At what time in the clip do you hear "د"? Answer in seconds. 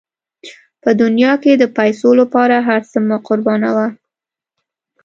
1.57-1.63